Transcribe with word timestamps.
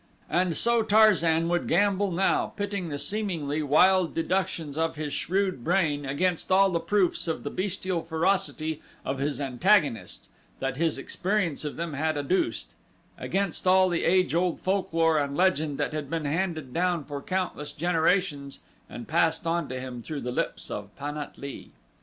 And 0.31 0.57
so 0.57 0.81
Tarzan 0.81 1.47
would 1.49 1.67
gamble 1.67 2.09
now, 2.09 2.53
pitting 2.55 2.89
the 2.89 2.97
seemingly 2.97 3.61
wild 3.61 4.15
deductions 4.15 4.75
of 4.75 4.95
his 4.95 5.13
shrewd 5.13 5.63
brain 5.63 6.07
against 6.07 6.51
all 6.51 6.71
the 6.71 6.79
proofs 6.79 7.27
of 7.27 7.43
the 7.43 7.51
bestial 7.51 8.01
ferocity 8.01 8.81
of 9.05 9.19
his 9.19 9.39
antagonists 9.39 10.29
that 10.59 10.75
his 10.77 10.97
experience 10.97 11.63
of 11.63 11.75
them 11.75 11.93
had 11.93 12.17
adduced 12.17 12.73
against 13.15 13.67
all 13.67 13.89
the 13.89 14.03
age 14.03 14.33
old 14.33 14.57
folklore 14.57 15.19
and 15.19 15.37
legend 15.37 15.77
that 15.77 15.93
had 15.93 16.09
been 16.09 16.25
handed 16.25 16.73
down 16.73 17.03
for 17.03 17.21
countless 17.21 17.71
generations 17.71 18.59
and 18.89 19.07
passed 19.07 19.45
on 19.45 19.69
to 19.69 19.79
him 19.79 20.01
through 20.01 20.21
the 20.21 20.31
lips 20.31 20.71
of 20.71 20.89
Pan 20.97 21.15
at 21.19 21.37
lee. 21.37 21.73